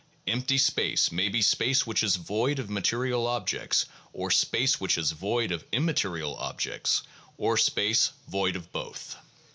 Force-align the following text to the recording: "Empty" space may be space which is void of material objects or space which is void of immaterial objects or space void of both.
"Empty" 0.25 0.57
space 0.57 1.11
may 1.11 1.29
be 1.29 1.43
space 1.43 1.85
which 1.85 2.01
is 2.01 2.15
void 2.15 2.57
of 2.57 2.71
material 2.71 3.27
objects 3.27 3.85
or 4.13 4.31
space 4.31 4.81
which 4.81 4.97
is 4.97 5.11
void 5.11 5.51
of 5.51 5.63
immaterial 5.71 6.35
objects 6.37 7.03
or 7.37 7.55
space 7.55 8.11
void 8.27 8.55
of 8.55 8.71
both. 8.71 9.15